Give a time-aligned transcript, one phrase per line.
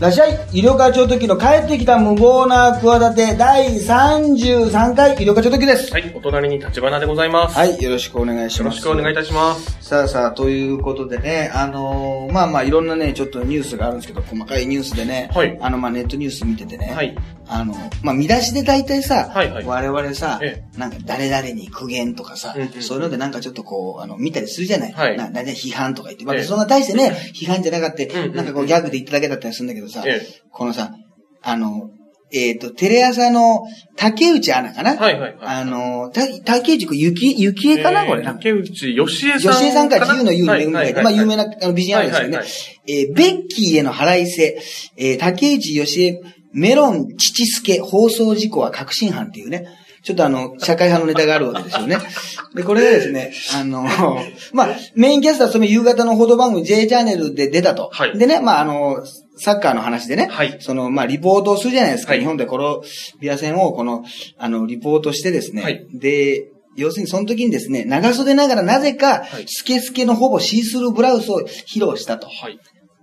[0.00, 5.92] らっしゃい医療課長時の帰ってきた無謀な企て第33回医療課長時です。
[5.92, 7.58] はい、お隣に立花でございます。
[7.58, 8.76] はい、よろしくお願いしよます。
[8.76, 9.76] ろしくお願いいたします。
[9.80, 15.58] さあさあ、ということでね、あのーまあまあいろんなね、ちょっとニュースがあるんですけど、細かいニュースでね、はい。
[15.60, 17.16] あのまあネットニュース見ててね、はい。
[17.48, 17.74] あの、
[18.04, 19.64] まあ見出しで大体さ、はいはい。
[19.64, 25.16] 我々さ、えなんか誰々に苦言とかさ、うんうんそういうのでなんかちょっとこう、あの、見たりするじゃない、はい。
[25.16, 26.44] な大体批判とか言って、まあええ。
[26.44, 30.92] そんな大してね、批判じゃなかった、うんうんなんかこうギャグで言っただけだったりするんだけどさ、えこのさ、
[31.42, 31.90] あの、
[32.30, 33.62] えっ、と、テレ朝の
[33.96, 38.34] 竹内アナかな、はいはいはいあの、た竹内くん、ゆき、ゆきえかな、これな。
[38.34, 39.52] 竹内義恵さん。
[39.54, 41.46] 吉江さんか自由の言うに恵みがいて、まあ有名な。
[41.46, 42.36] なあの美人アナですよね。
[42.36, 42.52] はいはい
[42.86, 44.60] えーベッキーへの払いせ、
[44.96, 46.20] えー竹内義恵
[46.52, 49.66] メロン父助放送事故は確信犯っていうね。
[50.02, 51.98] ちょっとあの、社会派のネタがあるわけですよね。
[52.54, 53.86] で、これがですね、あの、
[54.52, 57.90] まあ、メインキャスターその夕方の報道番組 J チャンネルで出たと。
[57.92, 59.04] はいでね、まあ、あの、
[59.36, 62.12] サッカーの話でね、はいその、まあ、リポートをするじゃないですか。
[62.12, 62.82] はい日本でコロ
[63.20, 64.04] ビア戦を、この、
[64.38, 65.62] あの、リポートしてですね。
[65.62, 72.28] はいで、要するにその時にですね、長袖ながらなぜか、はいスケスケのほぼシースルーブラウスを披露したと。
[72.28, 72.58] はい。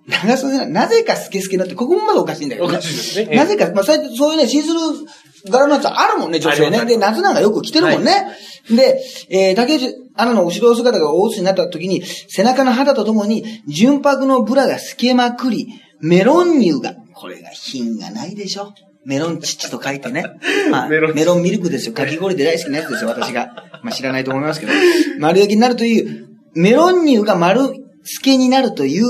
[0.08, 6.86] 長袖な、なぜかスケスケのって、ここもまだおかしいんだけど、おかしいですねええなぜか、まあ、そうやってそういうね、シースルー柄のやつあるもんね、女性ね。
[6.86, 8.28] で、夏なんかよく着てるもんね。
[8.70, 15.68] で、えー、竹内アナの後ろ姿が大薄になった時に、背中の肌とともに、純白のブラが透けまくり、
[16.02, 18.74] メロン乳が、これが品がないでしょ。
[19.06, 20.26] メロン乳と書いてね。
[20.72, 21.94] ま あ、メメロンロンミルクですよ。
[21.94, 23.66] かき氷で大好きなやつですよ、私が。
[23.84, 24.74] まあ知らないと思いますけど。
[25.20, 29.06] 丸焼きになるという、メロン乳が丸透けになるという、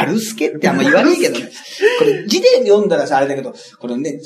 [0.00, 1.50] 丸透けってあんま言わねえけどね。
[1.98, 4.20] これ字で読んだらさ、あれだけど、これね、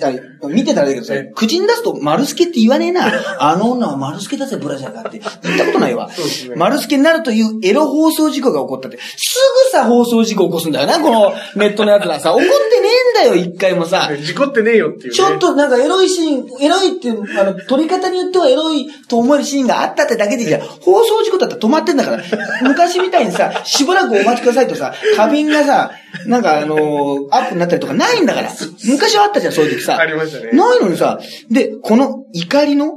[0.48, 3.10] 見てたらあれだけどさえ、口に出すと丸透けって言わねえな。
[3.38, 5.20] あの女は丸透けだぜ、ブラジャーがって。
[5.42, 6.14] 言ったことないわね。
[6.56, 8.98] 丸透けになるというエロ放送事故が起こったって。
[8.98, 12.32] すぐさ放送事故起こすんだよな、このネットのやつらさ。
[12.32, 12.88] 怒ってね
[13.24, 14.10] えんだよ、一回もさ。
[14.20, 15.14] 事故ってねえよっていうね。
[15.14, 20.60] ちょっとなんかエロいシーン、エロいっていう、あの、撮り方によってはエロいと思えるシーンがあったってだけでいいじゃん。
[20.60, 22.22] 放送事故だったら止まってんだから。
[22.62, 25.92] 昔みたいにさ、しばらくお待ちくださいとさ、花瓶がさ、
[26.26, 28.50] なんかあのーアップになったりとかないんだから。
[28.88, 29.98] 昔はあったじゃん、そういう時さ。
[29.98, 32.94] ありましたねないのにさ、で、この怒りの、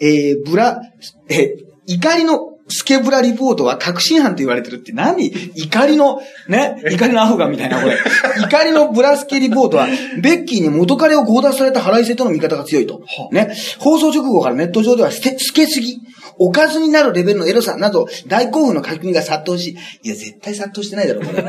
[0.00, 0.80] えー、ブラ、
[1.28, 5.26] えー怒りのスケブラリポートは確信犯と言われてるって何？
[5.56, 7.98] 怒りの、ね、怒りのアフガンみたいな、これ。
[8.40, 9.88] 怒りのブラスケリポートは、
[10.22, 13.02] ベッキーに元彼を強奪された腹いせとの見方が強いと。
[13.32, 13.52] ね。
[13.80, 15.98] 放送直後からネット上では捨て、透けすぎ。
[16.44, 21.40] おかずになるレベルのエロさなど、大興奮の書き込みが殺到し、いや、絶対殺到してないだろ、これ。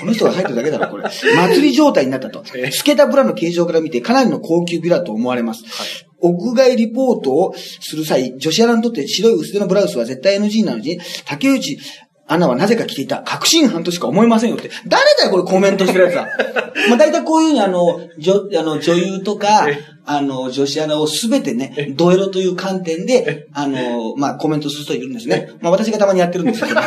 [0.00, 1.02] この人が入ってるだけだろ、これ。
[1.02, 2.42] 祭り状態になったと。
[2.42, 5.62] 透けたブラの形状から見て、かなりの高級ビラと思われます。
[6.20, 11.78] 屋外リポートをする際、女子アナにとって白い薄手のブラウスは絶対 NG なのに、竹内
[12.26, 14.70] アナはなぜか着ていた確信犯としか思えませんよって。
[14.86, 16.28] 誰だよ、これコメントしてるやつは。
[16.88, 19.80] まあ大体こういうふうにあの、女、あの、女優とかえ、
[20.12, 25.50] あの、女子アナをすべてね、ドエロという観点で、あの、まあコメントする人いるんですね。
[25.60, 26.80] まあ私がたまにやってるんですけど。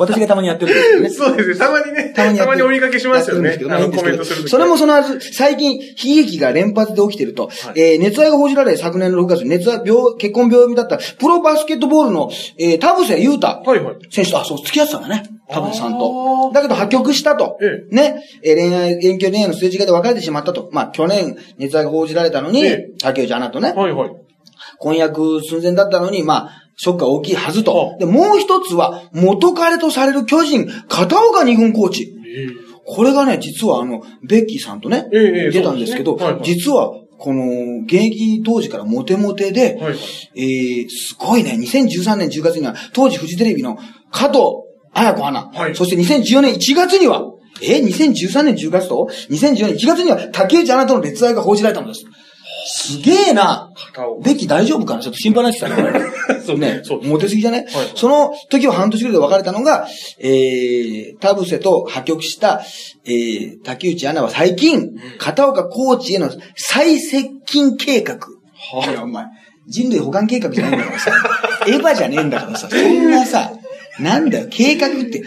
[0.00, 1.26] 私がたまにやってるんですね。
[1.28, 1.56] そうですね。
[1.56, 4.48] たまにね、たまにやってるお見かけしますよねあの、コメントする。
[4.48, 13.96] それもそのはず、最近、悲劇が連発で起きてると、えー熱愛が報じられ、昨年の6月、熱愛、病、結婚病院だった、プロバスケットボールの、えー田臥勇太はいはい。
[14.10, 15.22] 選手と、あ、そう、付き合ってたんだね。
[15.50, 16.50] 田臥さんあと。
[16.50, 17.58] ーだけど破局したと。
[17.60, 18.24] えね。
[18.42, 20.68] えー恋愛、遠距離恋愛のすれ違いで別れてしまったと。
[20.72, 24.10] まあ、去年、熱愛が報じられたのに、ええ竹内アナとね、はいはい。
[24.80, 27.76] 婚約寸前だったのに、まあ、ショックが大きいはずと。
[27.76, 27.98] は。
[27.98, 32.14] で、もう一つは、元彼とされる巨人、片岡二軍コーチ。
[32.36, 39.78] えこれがね、実はあの、ベッキーさんとね、出たんですけど、実は、この、現役当時からモテモテで、
[40.34, 43.78] えー、すごいね、2013年10月には、当時フジテレビの
[44.10, 44.40] 加藤
[44.94, 45.76] 彩子アナ、はい。
[45.76, 47.22] そして2014年1月には、
[47.62, 52.04] えー、2013年10月と、2014年1月には、竹内アナとの熱愛が報じられたのです。
[52.66, 53.70] すげえな。
[54.22, 55.00] ベッキー大丈夫かな？
[55.00, 56.00] ちょっと心配になってきたね。
[56.46, 56.58] そう。
[56.58, 56.80] ね。
[56.84, 57.02] そう。
[57.02, 57.90] モテすぎじゃね、はい。
[57.94, 59.88] その時は半年ぐらいで別れたのが、
[60.18, 62.62] えー、田臥と破局した、
[63.04, 68.18] えー、竹内アナは最近、片岡コーチへの再接近計画。
[68.88, 69.24] いや、お前、
[69.66, 71.12] 人類保管計画じゃないんだからさ、
[71.66, 73.52] エヴァじゃねえんだからさ、そんなさ、
[73.98, 75.22] なんだよ、計画って、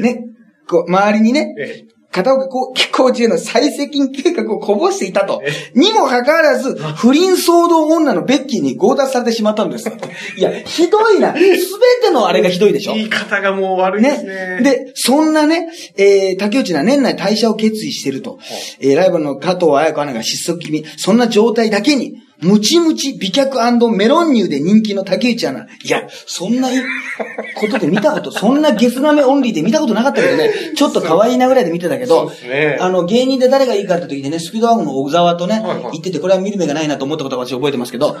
[0.00, 0.20] ね、
[0.68, 5.50] こう、周りにね、ええ片岡コーチへの再接近計画をこぼしていたとえ。
[5.78, 9.90] にもかかわらず、不倫騒動女のベッキーに強奪されてしまったんです。
[10.38, 11.34] いや、ひどいな。
[11.34, 12.94] すべてのあれがひどいでしょ。
[12.94, 14.60] 言い方がもう悪いですね。
[14.62, 18.38] で、そんなね、えー、竹内は年内退社を決意していると。
[18.80, 23.58] えー、ライバルの加藤彩子アナが失速気味、そんな状態だけに、ムチムチ美脚
[23.90, 25.64] メロン乳で人気の竹内アナ。
[25.64, 35.82] いや、そんなことで見たこと、そんなゲスなめオンリーで見たことなかったけどね、ちょっと可愛いなぐらいで見てたけど、ね、あの、芸人で誰がいいかって時にね、スピードワゴンの小沢とね、はいはい。
[35.92, 38.16] 言ってて、これは見る目がないなと思ったことは私覚えてますけど、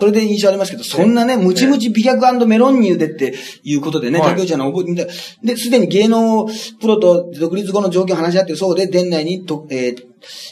[0.00, 4.28] それで印象ありますけど、そんなね、ムチムチ美脚メロン乳でっていうことでね、はい。
[4.30, 5.06] 竹内アナ覚えてみた
[5.42, 6.48] で、すでに芸能
[6.80, 10.07] プロと独立後の条件を話し合ってそうで、年内にと、えー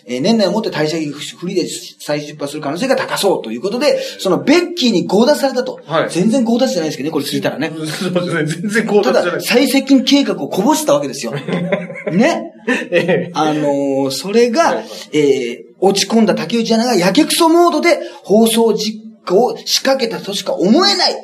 [0.07, 1.69] えー年内をもって退社フリーで
[2.01, 5.81] 再出発する可能性が高そうということで、そのベッキーに強奪されたと。
[5.85, 7.71] はい全然強奪じゃないですけどね、これ聞いたらね。
[7.77, 8.45] そうですね。
[8.63, 9.53] 全然こうただ、じゃないです。
[9.53, 11.33] 最接近計画をこぼしたわけですよ。
[12.13, 12.53] ね。
[12.91, 14.83] ええあのーそれが
[15.13, 21.15] えー落ち込んだ竹内アナがやけくそモードで放送実行を仕掛けたとしか思えない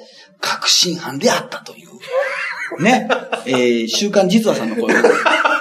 [0.40, 2.82] 確信犯であったという。
[2.82, 3.08] ね。
[3.46, 4.94] えー週刊実話さんの声。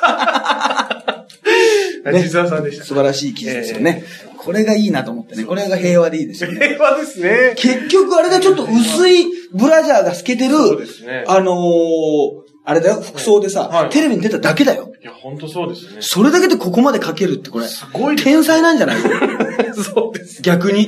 [2.05, 2.83] ねさんでした。
[2.83, 4.03] 素晴らしい記事ですよね。
[4.37, 5.45] これがいいなと思ってね。
[5.45, 6.67] これが平和でいいですよね。
[6.67, 7.53] 平和ですね。
[7.55, 14.91] 結局あれだ、ちょっと薄いブラジャーが透けてる、そうですねあのーあれだよ、服装でさ、はいテレビに出ただけだよ。
[15.01, 15.97] いや、本当そうですね。
[16.01, 18.97] それだけでここまで書けるってこれ、すごい天才なんじゃない
[19.73, 20.41] そうです。
[20.41, 20.87] 逆に。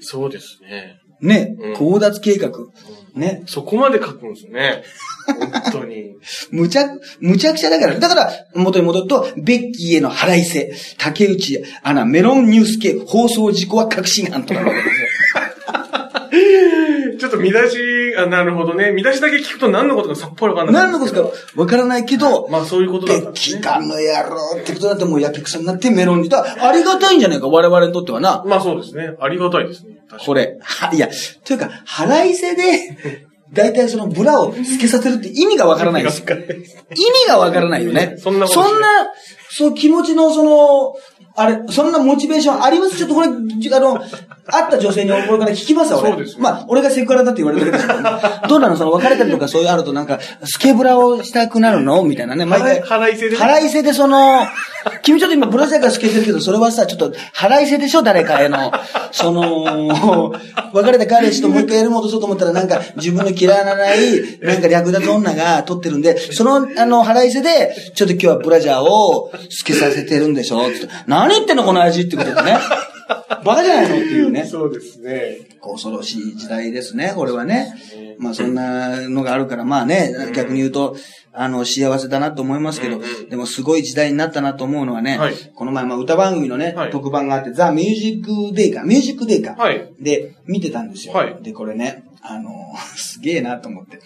[0.00, 0.98] そうですね。
[1.20, 2.50] ねうん、強奪計画。
[3.14, 4.84] ね、そこまで書くんですね。
[5.26, 6.16] 本当に。
[6.50, 6.86] むちゃ、
[7.20, 7.98] むちゃくちゃだから。
[7.98, 15.06] だから、元に戻ると、ベッキーへの腹いせ、竹内アナ、メロンニュース系、放送事故は確信犯となるわけですよ。
[17.22, 18.90] ちょっと見出し、あ、なるほどね。
[18.90, 20.84] 見出しだけ聞くと何のことかさっぱりわかんない。
[20.86, 23.30] 何のことかわからないけど、まあそういうことだったね。
[23.34, 26.28] キーがの野郎ってことだってもうやけくそになってメロンに。
[26.28, 28.42] だありがたいんじゃないか、我々にとってはな。
[28.44, 29.14] まあそうですね。
[29.20, 29.98] ありがたいですね。
[30.26, 30.58] これ。
[30.60, 31.08] は、いや、
[31.44, 36.22] というか、腹いせで、だいたいそのブラを透けさせるって意味がわからないです。
[36.22, 38.16] 意味がわからないよね。
[38.18, 38.88] そんなそんな、
[39.48, 40.94] そう気持ちのその、
[41.34, 42.96] あれ、そんなモチベーションあります？
[42.96, 43.30] ちょっとこれ、あ
[43.80, 46.10] の、会った女性にこれから聞きますわ、俺。
[46.12, 47.84] そうですねまあ、俺がセクハラだって言われてるけど、
[48.48, 48.76] どうなの？
[48.76, 52.02] その別れたりとかそういうあるとなんか、スケブラをしたくなるの？
[52.02, 52.44] みたいなね。
[52.44, 52.80] 毎回。
[52.82, 54.46] 腹いせでね腹いせでその、
[55.02, 58.02] 君ちょっと今ブラジャーが透けてるけど、それはさ、ちょっと腹いせでしょ？
[58.02, 58.72] 誰かへの。
[59.12, 60.34] その、
[60.72, 70.62] 別れた彼氏ともう一回やる戻そうと思ったらなんか自分の嫌いなない、なんか略奪女が撮ってるんで、その、あの、腹いせで、ちょっと今日はブラジャーを透けさせてるんでしょ？
[70.72, 70.88] つって
[71.28, 72.58] 何言ってんのこの味ってことでね。
[73.44, 74.44] バカじゃないのっていうね。
[74.44, 75.38] そうですね。
[75.60, 77.74] 恐ろしい時代ですね、これはね。
[78.18, 80.96] まあそんなのがあるから、まあね、逆に言うと、
[81.32, 89.54] あの、幸せだなと思いますけど、うんうんでもすごい時代になったなと思うのはね、はいこの前、まあ歌番組のね、はい特番があって、ザ・ミュージックデイか、ミュージックデイか。
[89.56, 91.14] はいで、見てたんですよ。
[91.14, 92.52] はいで、これね、あの、
[92.96, 94.00] すげえなと思って。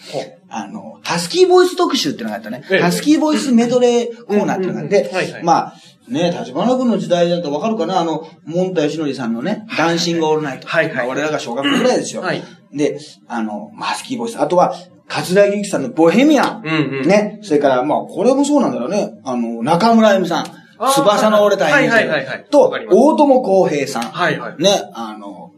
[0.48, 2.62] あの、ハスキーボイス特集ってのがあったね。
[2.70, 5.10] ええハスキーボイスメドレーコーナーってのがあって
[5.42, 5.74] まあ、
[6.08, 8.00] ね、立花君の時代だとわかるかな？
[8.00, 10.68] あの、モンタヨシノリさんのね、ダンシングオールナイト。
[10.68, 12.22] はいはいまあ我らが小学校ぐらいですよ。
[12.22, 12.42] はい
[12.72, 12.98] で、
[13.28, 14.40] あの、まあ、ハスキーボイス。
[14.40, 14.74] あとは、
[15.08, 16.62] 桂木由紀さんのボヘミアン。
[16.64, 17.38] うんうんね。
[17.42, 19.20] それから、まあ、これもそうなんだろうね。
[19.24, 20.46] あの、中村あゆみさん。
[20.78, 24.02] 翼の折れた演はいはいはいはいと大友康平さん。
[24.10, 25.52] はいはいね、あの、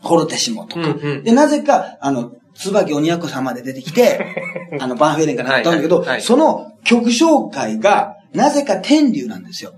[0.00, 0.80] ホルテシモとか。
[0.80, 4.34] うんうんで、なぜか、あの、椿鬼奴さんまで出てきて、
[4.80, 9.72] あの、バンフェーレンからやったんだけど、はいはいはいその曲紹介が、なぜか天竜なんですよ。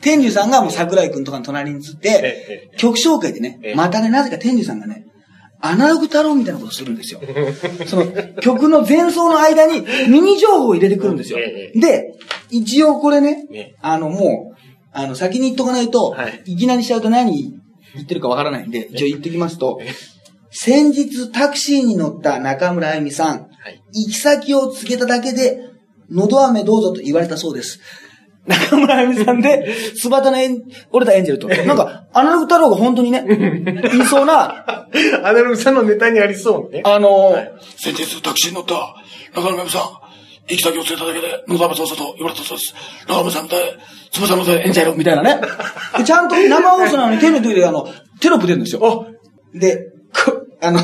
[0.00, 5.06] 天竜さんがもう桜井くんとかの隣につってえ、曲紹介でねえ、えまたね、なぜか天竜さんがね、
[5.60, 7.20] アナログ太郎みたいなことするんですよ。
[7.86, 9.80] その曲の前奏の間に
[10.10, 11.72] ミニ情報を入れてくるんですよえ。
[11.74, 12.18] えで、
[12.50, 14.56] 一応これねね、あのもう、
[14.92, 17.52] あの先に言っとかないとはい、いきなりしちゃうと何
[17.94, 19.88] 言ってるかわからないんで、一応言ってきますとえ、
[20.50, 23.82] 先日タクシーに乗った中村あゆみさん、はい。
[23.92, 25.58] 行き先を告げただけで、
[26.10, 27.80] のど飴どうぞと言われたそうです。
[28.46, 31.48] 中村あゆみさんで、スバタのエン折れたエンジェルと。
[31.48, 34.66] なんか、アナログ太郎が本当にね、言いそうな、
[35.24, 36.82] アナログさんのネタにありそうね。
[36.84, 38.96] あのー先日タクシーに乗った
[39.34, 39.82] 中村めぐさん、
[40.48, 42.74] 行き先を告げただけで、野沢操作と言われたそうです。
[43.08, 43.60] 中村さんみたい、
[44.12, 44.96] 翼のでエンジェル。
[44.96, 45.40] みたいなね。
[45.96, 47.88] でちゃんと生放送なのにテレビであの、
[48.20, 49.06] テロップ出るんですよ。
[49.06, 50.80] あ、で、こあの、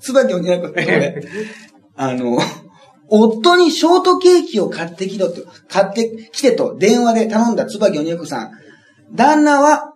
[0.00, 1.20] 椿鬼奴ってね、
[1.96, 2.38] あの、
[3.08, 8.50] 夫にショートケーキを買ってきろと、買ってきてと電話で頼んだ椿鬼奴さん。
[9.12, 9.92] 旦那は、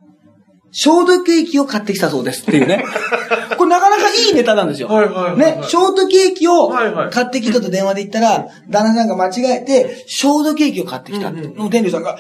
[0.73, 2.85] ショートケーキを買ってきたそうですっていうね。
[3.59, 4.89] これなかなかいいネタなんですよ。
[4.89, 6.69] はいはいはいはいね、ショートケーキを
[7.11, 11.41] 買ってきたと電話で言ったら、旦那さんが間違えて、ショートケーキを買ってきたって。
[11.41, 12.19] うんうんの天竜さんが、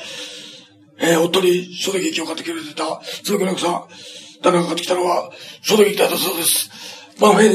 [0.98, 3.84] えー、夫にショートケーキを買ってくれてた、つばくなくさん、
[4.42, 5.30] 旦那が買ってきたのは、
[5.62, 6.99] ショートケーキだったそうです。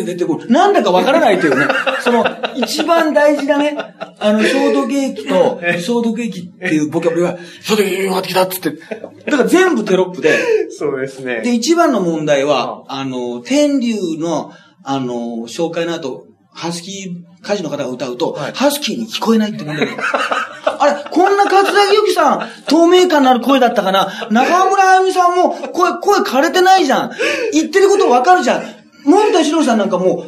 [0.06, 0.50] 出てくる。
[0.50, 1.66] なんだかわからないというね。
[2.02, 3.76] その、一番大事なね、
[4.20, 8.72] あの、ショートケーキと、ショートケーキっていうボキャブラは、ショートケーキがってきたっつって。
[8.72, 10.38] だから全部テロップで。
[10.70, 11.42] そうですね。
[11.42, 14.52] で、一番の問題は、あの、天竜の、
[14.84, 19.94] あの、紹介の後、ハスキー歌手の方が歌うと、はいハスキーに聞こえないって問題が
[20.80, 24.28] あれ、こんな桂木由紀さん、透明感のある声だったかな？
[24.32, 27.12] 中村あゆみさんも、声、声枯れてないじゃん。
[27.54, 28.64] 言ってることわかるじゃん。
[29.06, 30.26] 森田博さんなんかも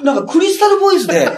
[0.00, 1.28] う、なんかクリスタルボイスで、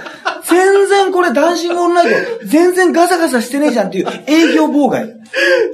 [0.45, 5.17] 全然これダンシングオンライト、全然ガサガサしてねえじゃんっていう営業妨害。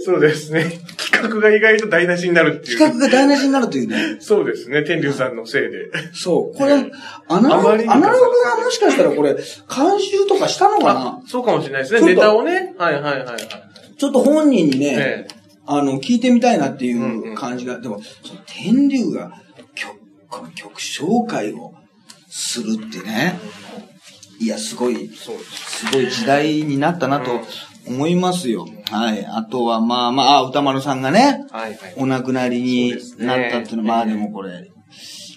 [0.04, 0.80] そうですね。
[0.98, 2.78] 企画が意外と台無しになるっていう。
[2.78, 4.18] 企画が台無しになるというね。
[4.20, 4.82] そうですね。
[4.82, 5.90] 天竜さんのせいで。
[6.12, 6.56] そう。
[6.56, 6.74] これ、
[7.28, 9.42] アナログ、アナログがもしかしたらこれ、監
[9.98, 11.22] 修とかしたのかな？
[11.26, 12.00] そうかもしれないですね。
[12.00, 12.74] ちょっとネタをね。
[12.78, 13.38] はいはいはいはい。
[13.98, 15.36] ちょっと本人にね、ええ
[15.68, 19.45] あの、聞いてみたいなっていんううん感じが、でも、その天竜が曲、
[20.28, 21.75] この曲紹介を
[22.28, 23.38] するってね、
[24.38, 25.30] いや、すごい、す。
[25.87, 27.40] すごい時代になったなと
[27.87, 28.66] 思いますよ。
[28.90, 29.25] はい。
[29.25, 31.95] あとは、まあまあ、あ歌丸さんがね、はいはい。
[31.97, 34.71] お亡くなりになったっていうのは、まあでもこれ、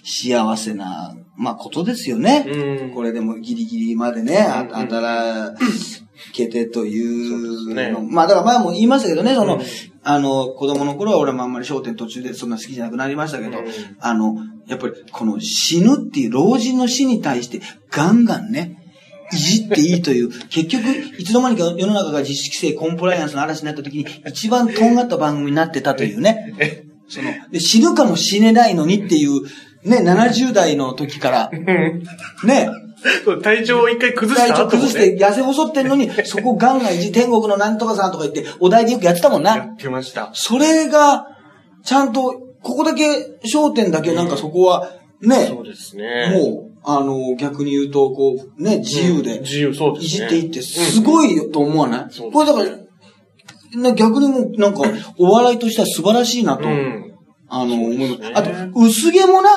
[0.04, 2.44] 幸せな、まあことですよね。
[2.46, 5.56] うんこれでもギリギリまでね、あうん働
[6.32, 7.74] けてというの。
[7.74, 9.60] ねまあだから前も言いましたけどね、その、うん
[10.02, 13.64] あの、子供の頃は俺もあんまり焦点途中でそんな好きじゃなくなりましたけど、うん
[14.00, 18.80] あの、やっぱりこの死ぬっていう老人の死に対してガンガンね、
[19.32, 20.84] いじっていいという、 結局、
[21.18, 26.54] いつの間にか世の中が自主規制、コンプライアンスの嵐になった時に、一番とんがった番組になってたというね。
[27.08, 29.42] その、で、死ぬかもしれないのにっていう、
[29.84, 31.50] ね、70代の時から、
[32.44, 32.68] ね、
[33.42, 39.56] 体調を一回崩したね、体調崩して痩せ細ってんのに、 そこガンガンいじ、天国のなんとかさんとか言って、お題でよくやってたもんな。
[39.56, 40.30] やってました。
[40.34, 41.26] それが、
[41.84, 43.04] ちゃんと、ここだけ、
[43.44, 44.92] 焦点だけなんかそこは、
[45.22, 46.30] ね、そうですね。
[46.32, 50.28] もう、あの、逆に言うと、こう、ね、自由で、自由、そうでいすね。
[50.28, 52.70] じっていって、すごいよと思わない、そうこれだから、
[53.80, 54.82] な逆にもう、なんか、
[55.18, 57.14] お笑いとしては素晴らしいなと、うん。
[57.48, 59.50] あの、思いますそうあと、薄毛もな、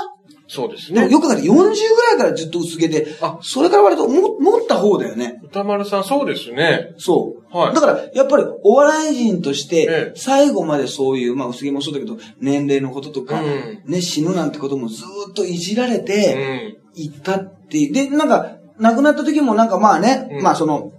[0.53, 1.11] そうですでもね。
[1.11, 5.41] よく考えて40ぐらいからずっと薄毛で、あそれから割とも持った方だよね。
[5.43, 6.93] 歌丸さん、そうですね。
[6.97, 7.57] そう。
[7.57, 16.77] はいだから、やっぱりお笑い人としええて、最後までそういう、まあ薄毛もそうだけど、年齢のこととか、うんね、死ぬなんてこともずーっといじられうて、ん。
[16.93, 17.93] 行ったっていう。
[17.93, 20.91] で、なんか、亡くなった時もなんかまあね、うんまあその、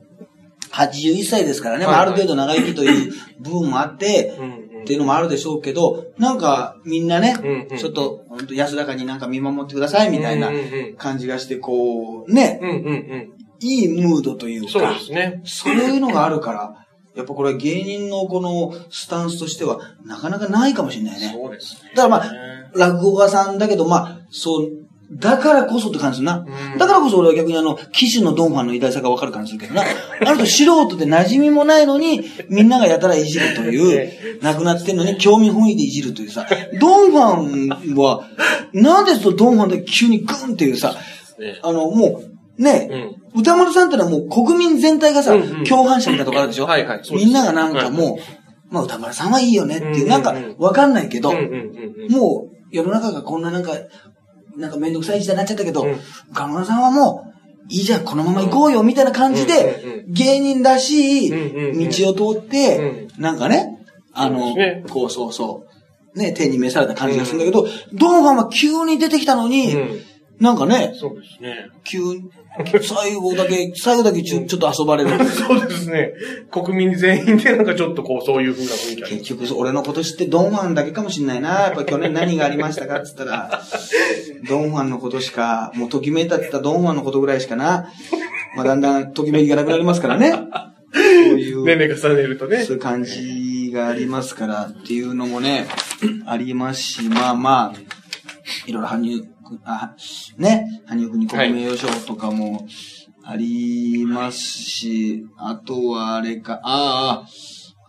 [0.73, 10.51] 81歳ですからね、まあはいはいある程度長生きという部分もあって、うんうんっていうのもあるでしょうけど、なんかみんなね、うんうんちょっと本当安らかになんか見守ってくださいみたいな
[10.97, 13.33] 感じがして、こう、ね、うんうんうん。
[13.61, 15.41] いいムードというか、そうですね。
[15.45, 16.87] そういうのがあるから、
[17.17, 21.33] やっぱこれは芸人のこのスタンスとしてはなかなかないかもしれないね。
[21.33, 21.93] そうですね。
[21.95, 22.33] だからまあ、
[22.75, 24.69] 落語家さんだけど、まあ、そう、
[25.13, 26.45] だからこそって感じするな。
[26.73, 26.79] うん。
[26.79, 29.83] だからこそ俺は逆にあの、騎手のドンファンの偉大さがわかる感じするけどな。
[30.27, 36.47] あの人素人で馴染みもないのに、みんながやたらいじるという、 亡くなってんのに興味本位でいじるというさ、
[36.81, 38.25] ドンファンは、
[38.73, 40.97] なんでそのドンファンで急にグンっていうさ、
[41.39, 41.59] ね。
[41.63, 42.23] あの、も
[42.59, 42.89] う、ね、
[43.35, 43.41] うん。
[43.41, 46.67] 歌丸さんってのはもう国民全体がさ、うんうん共犯者みたいなとこあるでしょ？
[46.67, 50.09] はいはいみんながなんかもう、まあ歌丸さんはいいよねっていう、うんうんうん。
[50.09, 51.51] なんかわかんないけど、うんうんうん
[52.05, 52.13] うん。
[52.13, 53.73] もう世の中がこんななんか、
[54.57, 56.01] なんかめんどくさい時代になっちゃったけど、うん。
[56.31, 57.35] 歌丸さんはもう、
[57.69, 61.31] いいじゃん、このまま行こうよ、みたいな感じで、芸人らしい
[61.89, 63.79] 道を通って、なんかね、
[64.13, 64.55] あの
[64.91, 65.67] こうそうそ
[66.15, 70.01] う、ね、手に召された感じがするんだけど、ドンファンは急に出てきたのに、うん
[70.41, 71.69] なんかね、そうですね。
[71.85, 72.31] 急に、
[72.83, 75.11] 最後だけ、 最後だけちょちょっと遊ばれる。
[75.27, 76.13] そうですね。
[76.51, 79.03] 国民全員でなんかちょっとこう、そういう風な雰囲気。
[79.19, 81.49] 結局、俺のこと知ってドンファンだけかもしんないな。
[81.63, 83.63] やっぱ去年何がありましたかって言ったら、
[84.49, 87.91] ドンファンのことしか、もうときめいたって言ったらドンファンのことぐらいしかな。
[88.57, 90.33] まあだんだんときめきがなくなりますからね。
[90.95, 91.03] そう
[91.41, 92.63] いう、年齢重ねるとね。
[92.65, 95.67] そういう感じがありますからっていうのもね、
[96.27, 97.79] ありますし、まあまあ、
[98.67, 99.34] いろいろ羽生くん、
[99.65, 99.95] あ、
[100.39, 102.67] ね、羽生くんに国名誉賞とかも
[103.25, 107.27] ありますし、あとはあれか、ああ、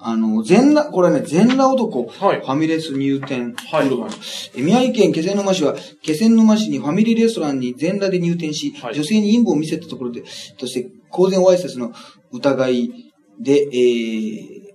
[0.08, 2.40] あの、全裸、これね、全裸男、はい。
[2.40, 3.56] ファミレス入店。
[3.72, 4.62] はい。
[4.62, 8.96] 宮城県気仙沼市は、気仙沼市にファミリーレストランに全裸で入店し、はい。
[8.96, 10.24] 女性に陰部を見せたところで、
[10.58, 11.92] として、公然わいせつの
[12.32, 12.92] 疑い
[13.40, 14.66] で、えー、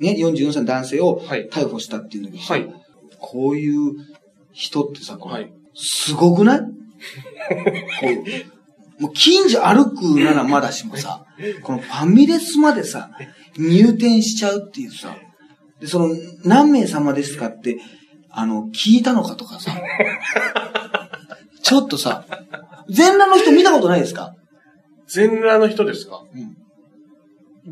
[0.00, 1.48] ね、44歳の男性をはい。
[1.50, 2.72] 逮捕したっていうんだけどさ、はい。
[3.18, 3.92] こういう
[4.52, 6.60] 人ってさ、これ、はいすごくない？
[6.60, 6.66] こ
[8.98, 11.26] うもう近所歩くならまだしもさ、
[11.62, 13.10] このファミレスまでさ、
[13.58, 15.14] 入店しちゃうっていうさ、
[15.80, 16.14] で、その、
[16.44, 17.78] 何名様ですかって、
[18.30, 19.72] あの、聞いたのかとかさ、
[21.62, 22.24] ちょっとさ、
[22.88, 24.34] 全裸の人見たことないですか？
[25.06, 26.22] 全裸の人ですか？
[26.34, 26.56] うん。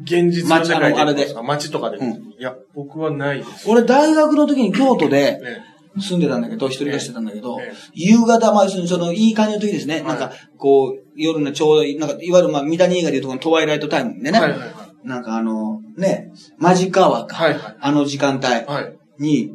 [0.02, 1.34] 現実の世界街で。
[1.42, 1.96] 街とかで。
[1.96, 2.12] うん。
[2.12, 3.70] いや、僕はないです。
[3.70, 5.62] 俺大学の時に京都でえ
[6.00, 10.00] 住んでたんだけど、一人暮らししてたんだけどええ、夕方、まあ、その、そのいい感じの時ですね。
[10.00, 14.40] いなんか、こう、夜のちょうどいい、なんか、いわゆるまあ、三谷映画でいうとこのトワイライトタイムでね。
[14.40, 14.70] はいはいはい。
[15.04, 17.36] なんかあの、ね、マジカワか。
[17.36, 18.98] はいはいあの時間帯はい。
[19.18, 19.52] に、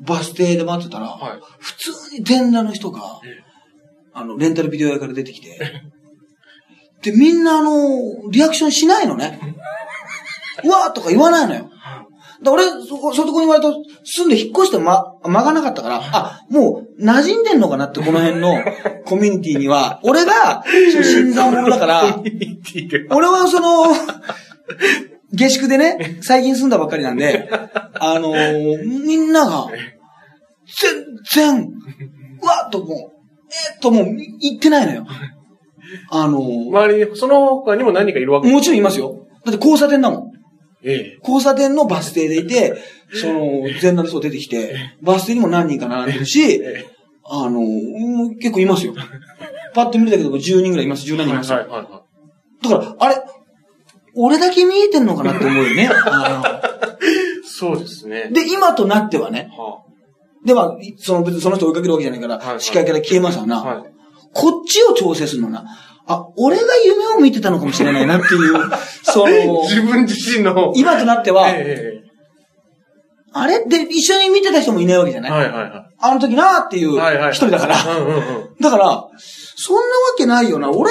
[0.00, 1.40] バス停で待ってたら、はい。
[1.58, 3.44] 普通に全裸の人が、ええ
[4.16, 5.58] あの、レンタルビデオ屋から出てきて、
[7.02, 9.40] で、みんなあの、リアクションしないのね。
[10.62, 11.68] うわーとか言わないのよ。
[12.44, 13.74] だ俺、そこ、そこに割と
[14.04, 18.56] 住んで引っ越してま、間がなかったから、あ、もう馴染んでんのかなって、この辺の
[19.06, 19.98] コミュニティには。
[20.04, 22.16] 俺が、その新参者だから、
[23.10, 23.86] 俺はその、
[25.32, 27.50] 下宿でね、最近住んだばっかりなんで、
[27.98, 29.66] あのーみんなが、
[31.32, 31.68] 全然、
[32.42, 34.04] うわっともう、えーっともう、
[34.40, 35.06] 言ってないのよ。
[36.10, 38.48] あのー周りに、その他にも何人かいるわけ？
[38.50, 39.26] もちろんいますよ。
[39.44, 40.33] だって交差点だもん。
[40.84, 41.18] ええ。
[41.20, 42.76] 交差点のバス停でいて、
[43.12, 46.86] その、全裸の人出てきて、バス停にも何人か並んでるし、え
[47.26, 47.60] あの
[48.34, 48.94] 結構いますよ。
[49.74, 52.04] パッと見るだけでも10人ぐらいいます、10何人いますいはいは
[52.62, 53.22] だから、あれ、
[54.14, 55.90] 俺だけ見えてんのかなって思うよね。
[57.44, 58.26] そうですね。
[58.26, 59.82] ので、今となってはね、は
[60.46, 63.62] あ、いその別にその人追いかけるわけじゃないから、はいはい視界から消えますわあ、な。
[63.62, 63.92] はい。
[64.32, 65.64] こっちを調整するのな。
[66.06, 68.54] あ、俺が夢を見てたのかもしれないなっていう、
[69.02, 70.72] その、自分自身の。
[70.76, 72.04] 今となっては、ええ
[73.36, 73.58] あれ？
[73.64, 76.98] って一緒に見てた人もいないわけじゃええない、はいはいはあの時なーっていう。
[77.30, 77.76] 一人だから。
[77.76, 80.70] だから、そんなわけないよな。
[80.70, 80.90] 俺、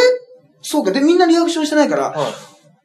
[0.62, 0.92] そうか。
[0.92, 2.34] で、みんなリアクションしてないから、はい。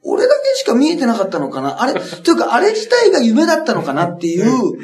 [0.04, 1.82] 俺だけしか見えてなかったのかな。
[1.82, 4.78] あれ、というか、あれ自体が夢だったのかなっていう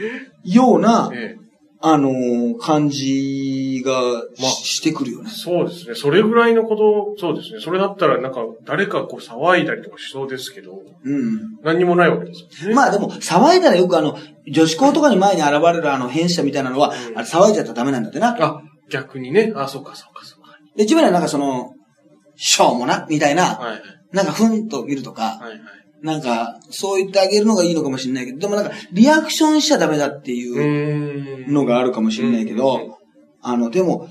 [0.44, 1.43] ような、ええ
[1.86, 5.30] あのー感じがし,、まあしてくるよね。
[5.30, 5.94] そうですね。
[5.94, 7.60] それぐらいのこと、そうですね。
[7.60, 11.58] それだったら、なんか、誰かこう騒いだりとかしそうですけど、うん。
[11.62, 12.74] 何にもないわけですよね。
[12.74, 14.16] まあでも、騒いだらよくあの、
[14.50, 18.34] 女子校とかに前に現れるあの、変死者みたいなのは、うんあれ騒いじゃったらダメなんだってな。
[18.40, 19.52] あ、逆にね。
[19.54, 20.56] あ、そうかそうかそうか。
[20.76, 21.74] で、自分らなんかその、
[22.36, 23.82] しょうもな、みたいな、はいはい。
[24.12, 25.60] なんかふんと見るとか、はいはい。
[26.04, 31.50] なんか、そう言ってあげるのがいいのかもしれないけど、でもなんか、リアクションしちゃダメだってういう。
[31.50, 32.98] のがあるかもしれないけうんど、
[33.40, 34.08] あの、でも、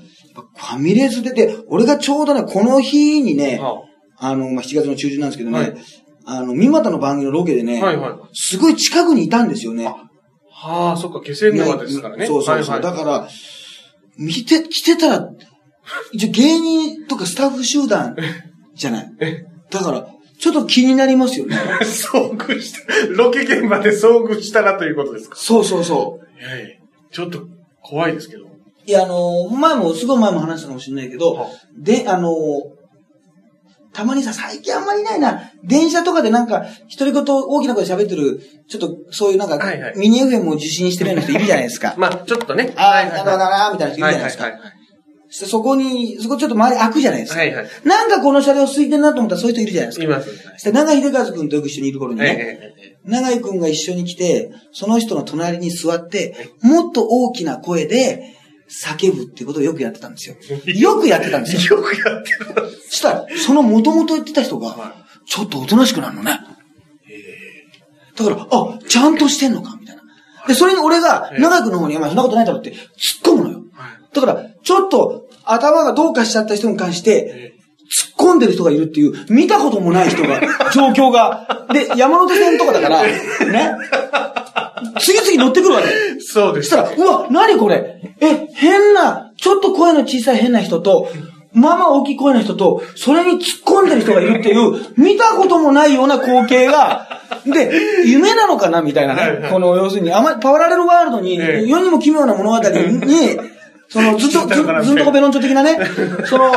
[0.56, 3.84] ファミレスで、で、俺がちょうどね、この日にね、は
[4.18, 5.74] あの、まあ、7月の中旬なんですけどね、はい
[6.26, 8.12] あの、三股の番組のロケでね、はいはい。
[8.32, 9.84] すごい近くにいたんですよね。
[10.50, 12.26] はあ、そっか、気仙沼ですからね。
[12.26, 12.74] そうそうそう。
[12.74, 13.28] はいはいだから、
[14.16, 15.28] 見て、来てたら、
[16.12, 18.16] 一応芸人とかスタッフ集団
[18.74, 19.12] じゃない。
[19.70, 20.08] だから、
[20.44, 21.56] ちょっと気になりますよね。
[21.80, 22.80] 遭遇した、
[23.16, 25.36] ロケ現場で遭遇したらということですか？
[25.36, 26.40] そうそうそう。
[26.40, 26.66] いやいや
[27.10, 27.44] ちょっと
[27.82, 28.44] 怖いですけど。
[28.86, 31.46] いや、あの前も、すごい前も話したかもしれないけど、は
[31.78, 32.30] で、あの
[33.94, 36.66] たまにさ、最近あんまりいないな、電車とかでなんか、
[36.98, 41.94] 独り言大きな声で喋ってる、ちょっと、そういうなんか、はいはいミニ FM を受信してるような人いるじゃないですか。
[41.98, 42.74] まあ、ちょっとね。
[42.76, 44.44] あー、はいはいなるほどなーみたいな人いるじゃないですか。
[44.44, 44.72] はいはいはい
[45.36, 47.40] そそこに、そこちょっと周り開くじゃないですか。
[47.40, 47.66] はいはい。
[47.82, 50.04] なんかこの車両空いてるなと思ったらそういう人いるじゃないですか。
[50.04, 50.38] いますね。
[50.52, 52.30] そして長井秀和君とよく一緒にいる頃にええ
[53.10, 58.32] ね、長井君が一緒に来て、その人の隣に座って、もっと大きな声で
[58.70, 60.36] 叫ぶっていうことをよくやってたんですよ。
[60.72, 61.78] よくやってたんですよ。
[61.78, 62.70] えよくやってる。
[62.88, 66.38] そしたら、その元々言ってた人がは、ちょっとおとなしくなるのね。
[68.14, 70.02] だから、あ、ちゃんとしてんのか、みたいな。
[70.46, 72.78] で、それに俺が、ええ長井君の方に、お前そんなことないだろって突っ
[73.22, 73.64] 込むのよ。
[74.12, 77.52] だから、ちょっと頭がどうかしちゃった人に関して、
[78.16, 80.40] 突っ込んでる人がいるっていう、見たこともない人が、
[80.74, 81.66] 状況が。
[81.72, 83.02] で、山手線とかだから、
[83.52, 83.76] ね。
[85.00, 85.88] 次々乗ってくるわけ。
[86.20, 86.70] そうです。
[86.70, 88.00] そしたら、うわ、何これ？
[88.20, 91.08] え、変な、ちょっと声の小さい変な人と、
[91.52, 97.06] まあまあ大きい声の人と、それに突っ込んでる人がいるっていう、見たこともないような光景が、
[97.46, 97.70] で、
[98.06, 98.82] 夢なのかな？
[98.82, 99.14] みたいな。
[99.14, 103.38] ねこの、要するに、あまりパワラレルワールドに、ええ世にも奇妙な物語に、
[103.88, 104.54] その、ずっと、ず
[104.86, 105.78] ずんとこベロンチョ的なね、
[106.26, 106.52] その、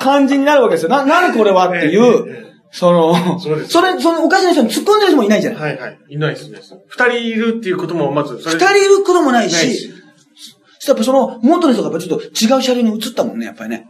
[0.00, 0.88] 感じになるわけですよ。
[0.88, 5.60] な、なにこれはっていうえ、その、そそれ、そのおかしな人に突っ込んでる人もいないじゃない。
[5.60, 5.98] はいはい。
[6.08, 6.60] いないですね。
[6.88, 9.92] 二人いるっていうことも、まず、二人いることもないし
[10.88, 13.88] やっぱその元の人がやっぱちょっと違う車両に移ったもんね、やっぱりね。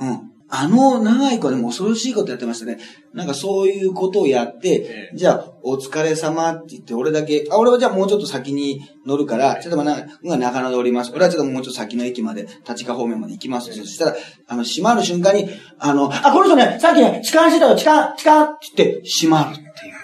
[0.00, 0.30] うん。
[0.50, 2.78] あの長い子でも恐ろしいことやってましたね。
[3.14, 11.12] なんかそういうことをやって、ええじゃあ、お疲れ様って言って、俺だけ、あ、俺はじゃあもうちょっと先に乗るから、ちょっとまあ、な今中野で降ります。
[11.14, 13.72] 俺はちょっともうちょっと先の駅まで、立川方面まで行きます。
[13.72, 14.16] そしたら、
[14.48, 19.99] あの、閉まる瞬間に、あの、あ、この人ね、さっきね、痴漢してたよ、痴漢、痴漢って言って、閉まるっていう。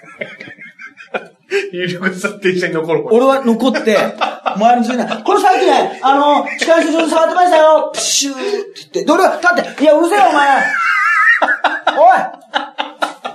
[1.72, 3.04] 有力さ電車に残る。
[3.06, 5.22] 俺は残って、周りについない。
[5.22, 9.38] これさっきね、あの、機関車上で触ってましたよプシューって言って、どれ立
[9.72, 10.64] って、いや、うるせえよ、お前
[11.98, 12.36] おい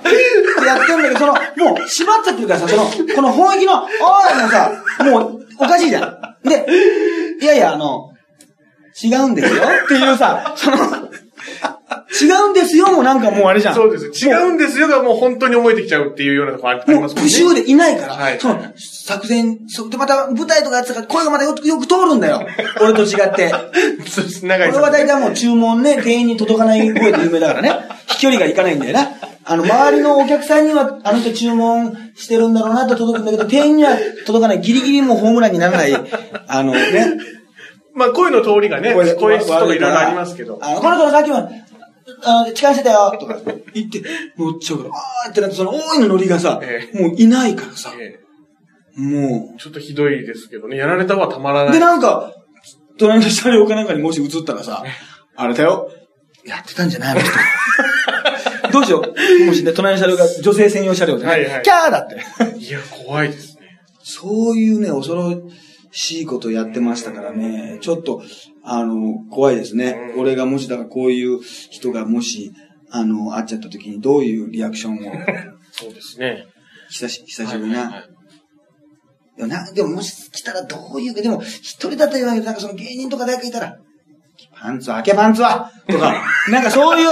[0.02, 2.84] ってやってるんだけど、その、もう、縛っちゃってるからさ、その、
[3.16, 4.72] この本域の、おいもさ、
[5.04, 6.48] もう、おかしいじゃん。
[6.48, 6.66] で、
[7.42, 8.12] いやいや、あの、
[9.02, 10.78] 違うんですよっていうさ、その、
[12.20, 13.76] 違うんですよもなんかもうあれじゃん。
[13.76, 14.26] そうです。
[14.26, 17.14] 違うんですよがもう本当に思えてきちゃうっていうようなとこありますもんね。
[17.14, 22.46] プシューでいないから、はいその、作戦、そで、また舞台とかやってたから、声がまたよくよく通るんだよ。
[22.82, 23.50] 俺と違って。
[24.08, 24.46] そうです。
[24.46, 24.80] 長井俺。
[24.80, 27.74] は大体もう注文ね、店員に届かない声で有名だからね。
[28.08, 29.10] 飛距離がいかないんだよな。
[29.44, 35.94] あの、周りのお客さんには、あの人注文してるんだろうなって届くんだけど、店員には届かない、ギリギリもうホームランにならない、
[36.48, 37.18] あのね、
[37.96, 40.60] まあ声の通りがね、声声質とかいろいろありますけど。
[40.62, 41.52] あの、この人さっきも、
[42.24, 43.40] あの、痴漢してたよ、とか
[43.74, 44.02] 言って、
[44.38, 48.20] 乗っちゃうから、あーってなって、その大いのノリがさ、えもういないからさ、え
[49.00, 50.78] もえちょっとひどいですけどね。
[50.78, 51.66] やられたはたまらう。
[51.66, 51.74] ない。
[51.74, 52.34] で、なんか、
[52.98, 54.84] 隣の車両かなんかにもし映ったらさ、
[55.36, 55.90] あれだよ、
[56.46, 57.32] やってたんじゃないの人。
[58.72, 59.04] どうしよ
[59.42, 59.46] う。
[59.46, 62.58] もしね、隣の車両が女性専用車両でね、はいはいキャーだって。
[62.58, 63.62] いや、怖いですね。
[64.04, 65.42] そういうね、恐ろ
[65.92, 68.24] しいことやってましたからね、ちょっと、
[68.64, 70.14] あの、怖いですね。
[70.16, 72.52] うん俺がもし、だからこういう人がもし、
[72.90, 75.12] あの、会っちゃった時にどういうリアクションを、
[75.72, 76.46] そうですね。
[76.90, 77.80] 久し、久しぶりな。
[77.80, 78.22] はいはいはい
[79.38, 83.78] でもな、でももし来たらどういうか、でも、一人だったらなんかその芸人とか誰かいたら、
[84.62, 86.14] パンツ開けパンツはとか、
[86.50, 87.10] なんかそういう、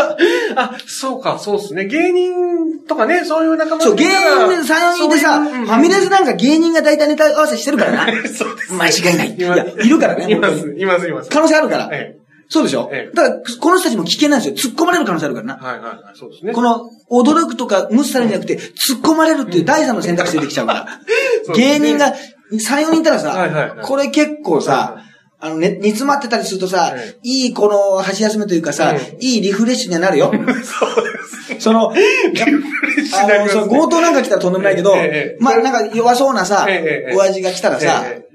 [0.56, 1.86] あ、そうか、そうですね。
[1.86, 8.06] 芸人とかね、そういう仲間そう、芸人で3、4人でさ、ファミレスなんか芸人が大体ネタ合わせしてるからな。
[8.30, 8.74] そうです。
[8.74, 9.36] 間違いない。
[9.36, 10.32] いや、いるからね。
[10.32, 11.30] いますいます、います。
[11.30, 11.90] 可能性あるから。
[11.92, 12.18] え
[12.52, 14.72] そうでしょ、ええだから、この人たちも危険なんですよ。
[14.72, 15.60] 突っ込まれる可能性あるからな。
[15.62, 16.54] えはいはいはい、そうですね。
[16.54, 20.88] この、驚くとか無視されるんじゃなくて、突っ込まれるっていう第三の選択肢出てきちゃうから。
[21.54, 22.16] 芸人が
[22.52, 25.04] 3、4人いたらさ、はいはいはいこれ結構はいさは、
[25.42, 30.32] あの、ね、煮詰まってたりするとさ、えいいこの箸休めというかさ、うんいいリフレッシュにはなるよ。
[30.36, 31.54] そうです。
[31.54, 31.60] ね。
[31.60, 32.00] その、リ
[32.42, 32.52] フ
[32.98, 33.64] レッシュなりますね。
[33.70, 34.96] 強盗なんか来たらとんでもないけど、
[35.40, 36.68] まあなんか弱そうなさ、
[37.16, 38.26] お味が来たらさ、え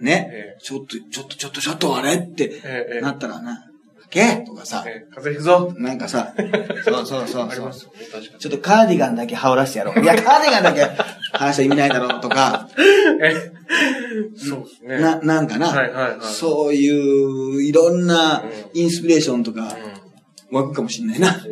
[0.00, 3.00] ね、えちょっと、ちょっと、ちょっと、ちょっとあれってええ。
[3.00, 3.64] なったらな、
[4.10, 4.44] け？
[4.46, 5.74] とかさ、ええ風邪ひくぞ。
[5.78, 6.34] なんかさ、
[6.84, 7.48] そうそうそう。
[8.38, 10.00] ちょっとカーディガンだけ羽織らしてやろう。
[10.02, 10.82] いや、カーディガンだけ
[11.32, 12.68] 羽らしたら意味ないだろうとか、
[13.22, 13.52] え
[14.36, 14.98] そうですね。
[15.00, 18.42] な、なんかな、はいはいはいそういう、いろんな
[18.74, 19.76] インスピレーションとか、
[20.50, 21.42] う湧くかもしれないな。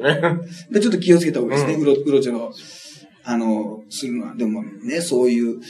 [0.70, 1.74] で、ちょっと気をつけた方がいいですね。
[1.74, 2.52] うんうろ、うろちょろ、
[3.24, 4.34] あの、するのは。
[4.34, 5.60] でもね、そういう、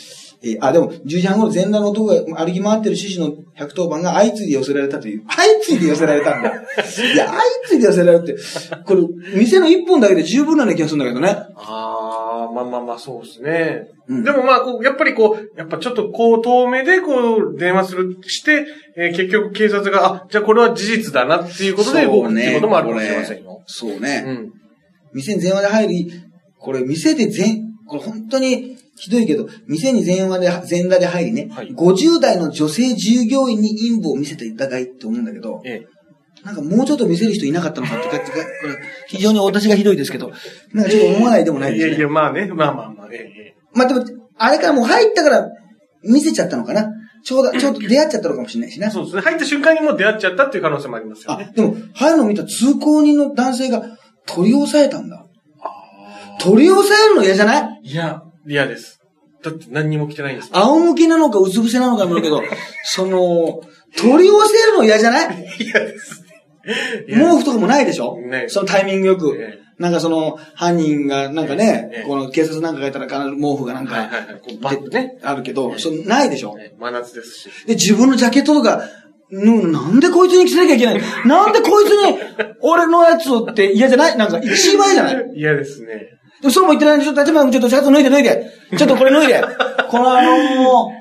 [0.43, 5.25] えーあ、でも、10時半頃全裸の男が歩き回ってる獅子の110番が相次いで寄せられたという。
[5.29, 6.51] 相次いで寄せられたんだ。
[6.51, 8.37] いや、相次いで寄せられるって、
[8.85, 9.03] これ、
[9.35, 11.37] 店の1本だけで十分なような気がするんだけどね。
[11.57, 13.89] ああ、まあまあまあ、そうですね。
[14.09, 23.63] うんでもまあ、こう、やっぱりこう、やっぱちょっとこう、遠目でこう、電話する、して、えー結局警察が、あ、じゃあこれは事実だなっていうことで動くっていうこともあるかもしれませんよ。
[23.67, 24.25] そうね。
[24.27, 24.53] うん。
[25.13, 26.13] 店に電話で入り、
[26.59, 35.83] これ店で全、これ本当にひどいけど、店に電話で、全裸で入りね、はい50代の女性従業員に陰部を見せていただいって思うんだけど、え
[36.45, 38.77] なんかもうちょっと見せる人いなかったのかってか、これ
[39.09, 40.33] 非常に私がひどいですけど、
[40.73, 41.87] なんかちょっと思わないでもないですね。
[41.87, 44.05] えいやいや、まあね、まあまあまあ、えええまあでも、
[44.39, 45.49] あれからもう入ったから
[46.03, 46.89] 見せちゃったのかな。
[47.25, 48.87] ちょうど、 ちょうど出会っちゃったのかもしれないしね。
[48.89, 49.23] えそうですね。
[49.23, 53.83] 入った瞬間にもう出会っちゃったっていう可能性もありますよね。、あでも、入るのを見た通行人の男性が
[54.27, 55.25] 取り押さえたんだ。
[56.41, 57.81] 取り押さえるの嫌じゃない？
[57.83, 59.01] いや、嫌です。
[59.43, 60.51] だって何にも着てないんです。
[60.53, 62.43] 仰向けなのかうつ伏せなのかもだけど、
[62.85, 63.61] その、
[63.97, 65.47] 取り押さえるの嫌じゃない？
[65.61, 66.27] 嫌ですね。
[67.09, 68.19] 毛布とかもないでしょ？
[68.21, 69.59] ねそのタイミングよくえ。
[69.79, 74.09] なんかその、犯人がなんかねええ、この警察なんかがいたら必ず毛布がなんか
[74.63, 75.19] バッとね。
[75.23, 76.57] あるけど、そのないでしょ？
[76.59, 77.51] ええ真夏ですし。
[77.67, 78.83] で、自分のジャケットとか、
[79.31, 81.01] うんなんでこいつに着せなきゃいけない？
[81.27, 82.17] なんでこいつに、
[82.63, 84.17] 俺のやつをって嫌じゃない？
[84.17, 85.31] なんか一番嫌じゃない？
[85.37, 86.11] 嫌ですね。
[86.41, 87.13] でもそうも言ってないんで、ちょ？
[87.13, 88.51] っと立花君ちょっとシャツ脱いで脱いで。
[88.77, 89.43] ちょっとこれ脱いで。
[89.91, 90.35] このあのー、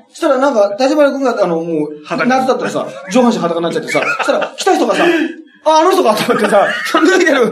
[0.08, 5.04] そしたらなんか、立花君があの、もう、裸夏だったらさ、上半身裸になっちゃってさ、そしたら来た人がさ、
[5.64, 7.50] あ、あの人かと思ってさ、脱いでる。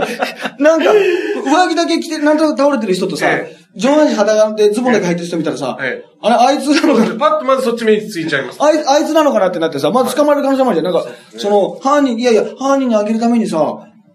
[0.61, 7.17] なんか、上着だけ着て、なんとなく倒れてる人とさえ、上半身裸でズボンだけ履いてる人見たらさ、ええあれ、あいつなのかな？
[7.17, 8.63] パッとまずそっち目についちゃいます。
[8.63, 9.49] あいあいつなのかな？
[9.49, 10.95] ってなってさ、まず捕まえる可能性もあるじゃん。
[10.95, 13.59] なんか、その、犯人、いやいや、犯人にあげるためにさ、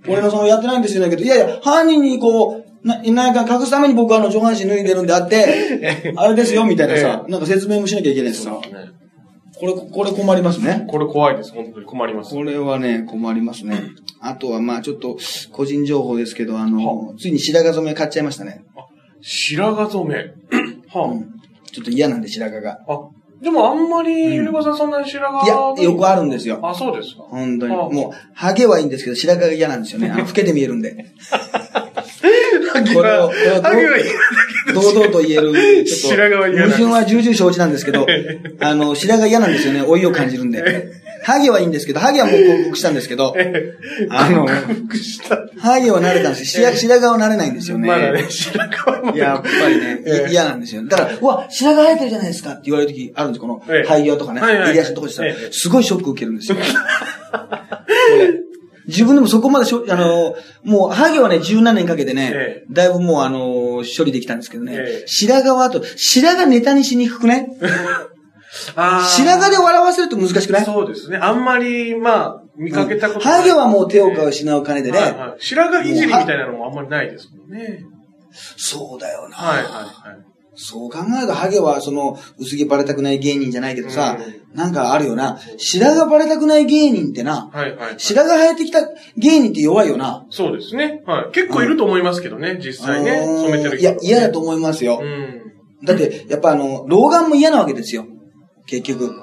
[0.07, 8.59] 俺のその、やってないんですよだけど、いやいや、犯人にこう、な、いないか隠すために僕はあの、上半身脱いでるんであって、 あれですよ、みたいなさ、なんか説明もしなきゃいけないしさ、ね
[9.59, 10.85] これ、これ困りますね。
[10.87, 11.51] これ怖いです。
[11.51, 12.33] 本当に困ります。
[12.33, 13.89] これはね、困りますね。
[14.21, 15.17] あとは、まあちょっと、
[15.51, 18.61] 個人情報ですけど、あの、ついに白髪染め買っちゃいましたね。
[19.21, 20.17] 白髪染め。
[20.87, 21.39] はうん。
[21.71, 22.79] ちょっと嫌なんで、白髪が。
[22.87, 22.93] あ。
[22.93, 22.99] あ、
[23.41, 26.59] でもあんまり、ゆりこさんそんなに白髪いや、よくあるんですよ。
[26.61, 27.23] あ、そうですか。
[27.23, 27.73] 本当に。
[27.73, 30.09] あもう、ハゲはいいんですけど、白髪が嫌なんですよね。
[30.09, 31.05] あの、老けて見えるんで。
[32.85, 33.33] これをは、こ
[33.75, 38.07] れをは嫌だ堂々と言える、ちょっと、白髪は嫌なんです矛盾は重々承知なんですけど、
[38.59, 39.79] あの、白髪嫌なんですよね。
[39.81, 40.99] 老いを感じるんで。
[41.23, 43.35] ハゲはいいんですけど、ハゲはもう克服したんですけど、
[44.09, 44.47] あの。
[45.59, 46.67] ハゲは慣れたんですよ。
[46.67, 47.87] 白白髪は慣れないんですよね。
[47.87, 49.17] まだね、白髪は。
[49.17, 50.85] やっぱりね、ええい嫌なんですよ。
[50.85, 56.57] だから、うわ、白髪生えてるじゃないですかって言われる時あるんですこのええ、肺際とかね、はいはい襟足のとこでさええ、すごいショック受けるんですよ。
[58.89, 67.47] 自分でもそこまでしょ、あの、もう、ハゲはね、十何年かけてねえ、だいぶもう、あの、処理できたんですけどねええ、白髪はあと、白髪ネタにしにくくね？
[68.75, 70.65] 白髪で笑わせると難しくない？
[70.65, 71.17] そうですね。
[71.17, 73.39] あんまり、まあ、見かけたことない。
[73.41, 77.79] ハゲはもう手を失う金でね、はいはい白髪いじりみたいなのもあんまりないですもんね。
[78.57, 79.35] そうだよな。
[79.37, 79.89] はいはいはい。
[80.61, 85.39] そう考えると、ハゲは、その、薄毛バレたくない芸人じゃないけどさ、うなんかあるよな。
[85.57, 87.93] 白髪バレたくない芸人ってな、はいはい。
[87.97, 88.81] 白髪生えてきた
[89.15, 90.25] 芸人って弱いよな。
[90.29, 91.01] そうですね。
[91.05, 91.31] はい。
[91.31, 93.21] 結構いると思いますけどね、実際ね。
[93.21, 93.81] あのー染めてる人。
[93.81, 95.05] いや、嫌だと思いますよう。
[95.05, 95.85] ん。
[95.85, 98.05] だって、やっぱあの、老眼も嫌なわけですよ。
[98.65, 99.13] 結局。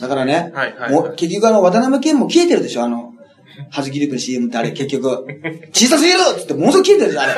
[0.00, 3.12] だからね、はいはいもう結局あの、渡辺謙も消えてるでしょ、あの、
[3.70, 5.24] はずきリップの CM ってあれ、結局。
[5.72, 7.32] 小さすぎるっつってものすごい消えてるでしょ、あれ。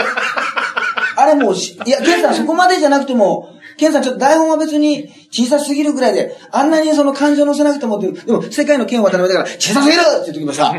[1.23, 10.75] あれも、いや、ケンさんそこまでじゃなくても、ケンさんちょっと台本は別に小さすぎるぐらいで、あんなにその感情乗せなくてもっていう、でも世界の剣渡辺だから、小さすぎるって言う時もさ、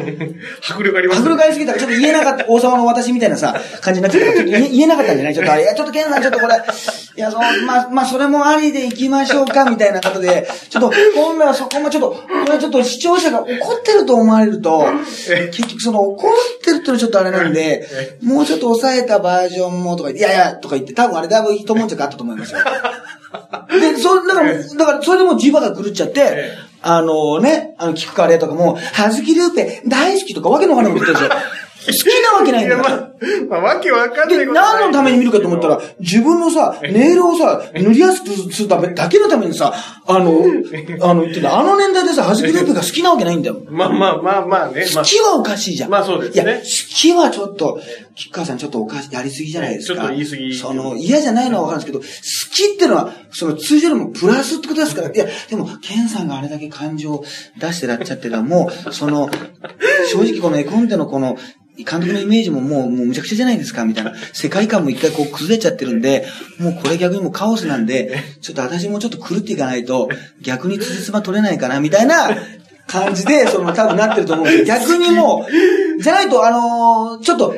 [0.61, 14.85] 迫力あります迫力ありすぎたからちょっと言えなかった、王様の私みたいなさ、感じになっちゃったから、ちょっと言えなかったんじゃないちょっとあれ、いや、ちょっとケンさんちょっとこれ、いや、その、まあ、まあ、それもありで行きましょうか、みたいなことで、ちょっと、本来はそこもちょっと、これちょっと視聴者が怒ってると思われると、
[15.51, 16.31] 結局その怒っ
[16.63, 17.87] てるってのはちょっとあれなんで、
[18.21, 22.59] もうちょっと抑えたバージョンもとか言って、いやいや、とか言って、多分あれだいぶ一文字があったと思いますよ。
[23.69, 31.63] で、それ、だから、だから、それでもう磁場が狂っちゃってえ、あのね、あの、キクカレーとかも、はずきルーペ大好きとかわけのわからないこと言ってるんですよ。
[31.85, 33.13] 好きなわけないんいや、だから。
[33.49, 39.73] まあ、まあ、わけわかんないで、何のために見るかと思ったら、自分のさ、ネイルをさ、塗りやすくするためだけのためにさ、
[40.05, 40.43] あの、
[41.01, 43.61] あの、あの年代でさ、はずきルーペが好きなわけないんだよ。
[43.69, 44.85] まあまあまあまあね。
[44.93, 45.89] まあ、好きはおかしいじゃん。
[45.89, 46.61] まあそうですねいや、好
[46.95, 47.79] きはちょっと、
[48.15, 49.95] 吉川さんちょっとおかしい、やりすぎじゃないですか。
[49.95, 55.09] ちょっと言い過ぎその、嫌じゃないのはわかるんですけど、好きってのは、その通常よりもプラスってことですから。
[55.11, 57.25] いや、でも、ケンさんがあれだけ感情を
[57.59, 59.29] 出してらっちゃってるのは、もう、その、
[60.11, 61.37] 正直この絵コンテのこの、
[61.77, 64.13] 監督のイメージももう、もうむちゃくちゃじゃないですか、みたいな。
[64.31, 66.25] 世界観も一回こう崩れちゃってるんで、
[66.59, 70.09] もうこれ逆にもうカオスなんで、ちょっと私もちょっと狂っていかないと、
[70.41, 72.29] 逆に辻褄取れないかな、みたいな
[72.85, 77.55] 感じで、その多分なってると思うんです逆にもう、じゃないと、あのーちょっと、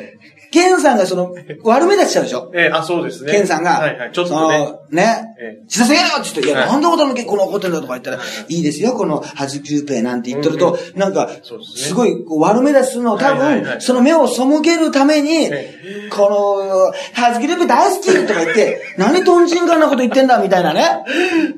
[0.56, 2.50] ケンさんがその、悪目立ちしちゃうでしょ？
[2.54, 3.32] ええあ、そうですね。
[3.32, 4.12] ケンさんが、はいはい。
[4.12, 4.58] ちょっそとね。
[4.58, 5.36] の、ね。
[5.38, 7.14] ええ、しさせげろって言って、いや、はいなんで俺の？
[7.14, 8.62] 結婚怒ってんだとか言ったら、いい。
[8.62, 11.28] ですよ、この、はずきゅうペイなんて言ってると、なんか
[11.74, 21.04] す、ごい、悪目立ちするのを多分、その目を背けるためにえ、この、はずきゅうペイ大好きとか言って、 何トンチンカンなこと言ってんだ、みたいなね。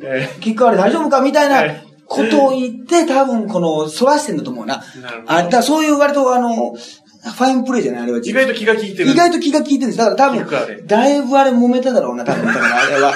[0.03, 1.21] えキックあれ大丈夫か？
[1.21, 4.83] みたいなえことを言って、多分この、反らしてんだと思うな。
[5.03, 5.33] なるほど。
[5.33, 6.75] あ、だそういう割とあの、
[7.23, 8.21] ファインプレーじゃないあれは。
[8.23, 9.11] 意外と気が利いてる。
[9.11, 9.99] 意外と気が利いてるんです。
[9.99, 12.47] だから多分、だいぶあれ揉めただろうな、多分。
[12.47, 13.15] だからあれは。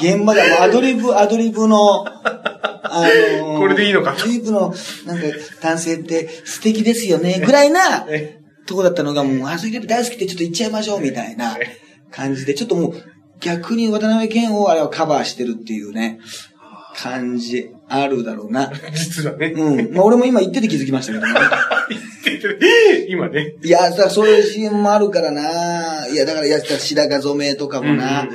[0.00, 4.74] 現場でもアドリブ、 アドリブの、あのーこれでいいのかアドリブの、
[5.06, 5.24] なんか、
[5.60, 11.56] 男性って素敵ですよね、ぐらいなえとこだったのが、もう、アドリブ大好きってちょっと言っちゃいましょう、みたいな
[12.10, 12.94] 感じで、ちょっともう、
[13.40, 16.18] 逆に渡辺謙をあれはカバーしてるっていうね、
[16.96, 18.72] 感じ、あるだろうな。
[18.94, 19.52] 実はね。
[19.54, 19.94] うん。
[19.94, 21.32] まあ俺も今言ってて気づきましたけどね。
[23.08, 23.54] 今ね。
[23.62, 26.06] いや、だからそういう CM もあるからな。
[26.08, 28.28] いや、だから、いや、白髪染めとかもな。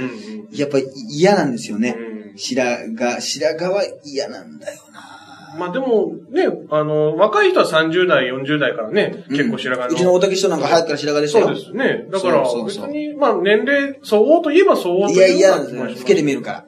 [0.51, 1.95] やっぱ嫌なんですよね。
[1.97, 2.63] うん白
[2.95, 5.16] 髪、白髪は嫌なんだよな。
[5.57, 9.95] まあでも、ね、あの、若い人は30代、40代からね、結構白髪の。
[9.95, 11.45] うちの大竹師匠なんか早くから白髪でしたよ。
[11.47, 12.05] そうですね。
[12.11, 15.77] だから、別に、まあ年齢、相応といえば相応といや、いう嫌なんですよ。
[15.79, 16.65] ような気もします老けて見えるから。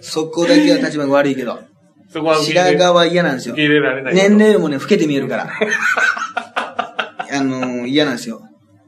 [0.00, 1.58] そこだけは立場が悪いけど。
[2.08, 3.66] そこは白髪は嫌なんですよ受け。
[3.66, 4.14] 入れられない。
[4.14, 5.48] 年齢もね、老けて見えるから。
[7.36, 8.40] あのー嫌なんですよ。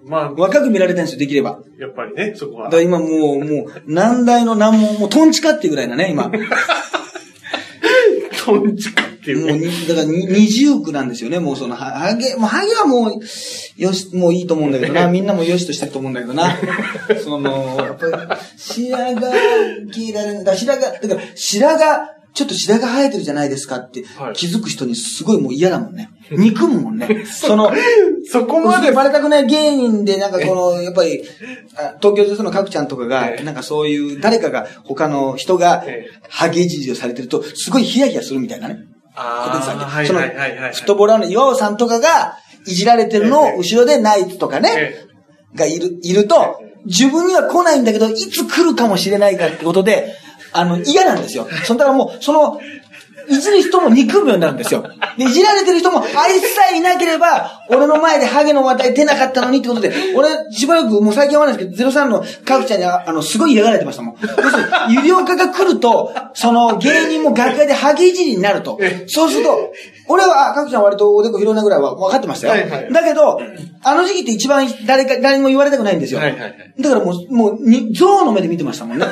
[0.05, 1.59] まあ、若く見られたいんですよ、できれば。
[1.81, 3.09] やっぱりね、そこはだ今もう、
[3.45, 6.31] もう、難題の難問、もうトンチかっていうぐらいなね、今。
[8.53, 9.59] もトンチカっていううね。
[9.59, 13.21] に、だからに二重苦なんですよね、もうその、はハゲ、もうハゲはもう、
[13.77, 16.57] よし、もういいと思うんだけどな、 みんなもよしとしたいと思うんだけどな。
[17.23, 18.13] その、やっぱり、
[18.57, 19.27] 白髪
[19.95, 26.11] 嫌いだ、だから白髪、だから白髪、ちょっと白髪生えてるじゃないですかってはい気づく人にすごいもう嫌だもんね。
[26.31, 27.25] 憎むもんね。
[27.25, 27.73] その、
[28.31, 31.23] そこまでバレたくない芸人で、なんかこの、やっぱり、
[31.77, 38.81] あ東京女性の角ちゃんとかがえ、えなんかそういう、誰かが、他の人がええ、ハゲいじりをされてると、すごいヒヤヒヤするみたいなね。
[39.15, 40.21] ことですわけその。
[40.21, 45.07] フットボールの岩尾さんとかが、いじられてるのを、後ろでナイツとかね、え
[45.55, 50.15] がいる、いると、自分には来ないんだけど、いつ来るかもしれないかってことで、
[50.59, 51.47] あの、嫌なんですよ。
[51.65, 52.61] そんだからもう、その、
[53.29, 54.85] いじる人も憎むようになるんですよ。
[55.17, 64.17] で、いじられてる人も、あいつさえいなければ、俺の前でハゲの話題出なかったのにってことで、俺、しばらく、もう最近はないですけど、03のカクちゃんに、ああの、すごい嫌がられてましたもん。
[64.21, 68.79] 要するに、有料化が来ると、その、芸人も楽屋でハゲいじりになると。
[69.09, 69.73] そうすると、
[70.09, 72.53] 俺は、あカクちゃん割とおでこ広いなぐらいは分かってましたよ。
[72.53, 73.41] はいはいだけど、
[73.83, 76.21] あの時期って一番誰か、誰にも言われたくないんですよ。
[76.21, 79.07] はいはいはいだからもう、もう、に、象の目で見てましたもんね。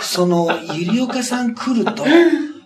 [0.00, 2.04] その、ゆりおかさん来ると、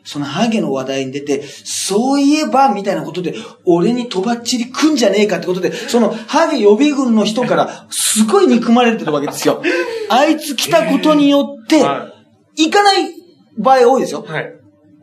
[0.05, 3.35] そのハゲの話題に出て、そういえば、みたいなことで、
[3.65, 9.63] 俺にとばっちり来んじゃねえかってことで、その、ハゲ予備軍の人から、すごい憎まれてるわけですよ。
[10.11, 12.13] あいつ来たことによって、は
[12.57, 13.15] 行かない
[13.59, 14.25] 場合多いですよ。
[14.27, 14.53] はい。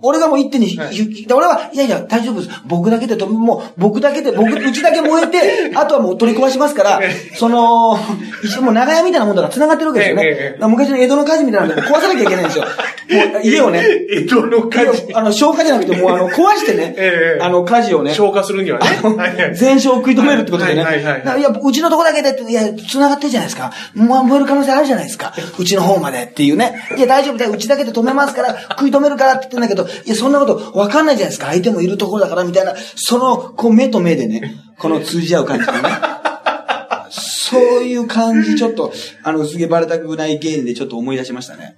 [0.01, 2.62] 俺がもう一手に、はいひ俺は、いやいや、大丈夫です。
[2.65, 7.01] 僕だけでと、もう、僕だけで、僕、 うちだけ燃えて、あとはもう取り壊しますから、
[7.35, 7.99] その、
[8.43, 10.57] 一緒もう長屋みたいなもんだから繋がってるわけですよね。
[10.67, 12.65] 昔の江戸の火事みたいなので壊さなきゃいけないんですよ。
[13.09, 13.83] もう、家をね。
[14.12, 19.51] 江戸の火事あの、消火じゃなくて、もうあの、 壊してね、ええあの、火事をね、消化するにはね。
[19.53, 20.81] 全焼を食い止めるってことでね。
[20.81, 23.71] いや、うちのとこだけでって、いや、繋がってるじゃないですか。
[23.95, 25.33] もう燃える可能性あるじゃないですか。
[25.57, 26.79] うちの方までっていうね。
[26.95, 27.51] いや、大丈夫だよ。
[27.51, 31.47] うちだけで止めますから、食い止めるからって言ってんだけど、いや、そんなことわかんないじゃないですか。
[31.47, 32.75] 相手もいるところだから、みたいな。
[32.95, 35.80] その、こう、目と目でね、この通じ合う感じでね。
[37.12, 41.78] そういう感じ、ちょっと、あの、すげえバレたくない芸人でちょっと思い出しましたね。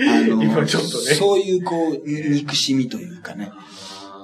[0.00, 3.50] あの、 今ちょっとねそういう、こう、に憎しみというかね。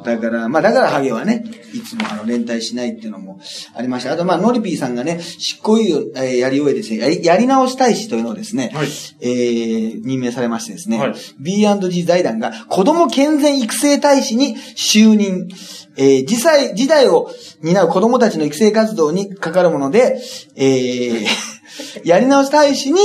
[0.04, 3.40] だから、まあだからハゲはね、いつもあの連帯しないっていうのも
[3.74, 4.12] ありました。
[4.12, 8.86] あとまあ、ノリピーさんがね、執行猶予、えーやり終えてですね、やりやり直し大使というのをですね、はい。
[9.20, 11.14] えー任命されましてですね、はい。
[11.40, 15.48] B&G 財団が子供健全育成大使に就任、
[15.96, 17.30] えー、実際、時代を
[17.62, 20.20] 担う子供たちの育成活動にかかるもので、
[20.56, 21.26] えー
[22.04, 23.00] やり直し大使に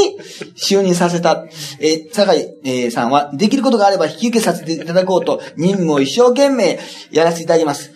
[0.55, 1.45] 就任させた、
[1.79, 6.79] えー、酒井、さんは、できることがあれば引き受けさせていただこうと、任務を一生懸命
[7.11, 7.93] やらせていただきます。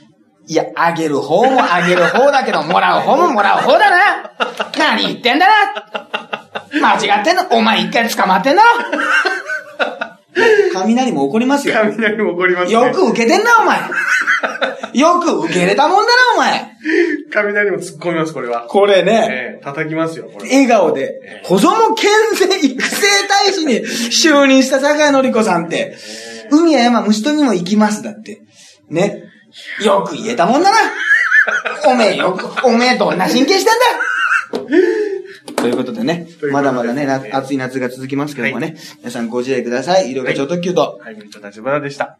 [0.47, 4.31] いや、あげる方もあげる方だけど、もらう方ももらう方だな。
[4.77, 6.49] 何言ってんだな。
[6.73, 8.69] 間違ってんのお前一回捕まってんだろ。
[10.73, 11.75] 雷も怒りますよ。
[11.75, 12.71] 雷も起こりますね。
[12.71, 13.79] よく受けてんな、お前。
[14.93, 16.77] よく受け入れたもんだな、お前。
[17.31, 18.61] 雷も突っ込みます、これは。
[18.67, 19.27] これね。
[19.29, 20.49] ええ叩きますよ、これ。
[20.49, 25.95] 笑顔で、子供健全育成大使に就任した坂井のり子さんって、
[26.51, 28.41] 海や山虫取りにも行きます、だって。
[28.89, 29.23] ね。
[29.83, 30.77] よく言えたもんだな。
[31.85, 34.73] おめえよく、おめえどんな神経してんだ
[35.63, 40.11] ということでねまだまだね、暑い夏が続きますけどもね、皆さんご自愛ください。
[40.11, 40.99] 医療課長特急と。
[41.01, 42.19] はい、グリッド立花でした。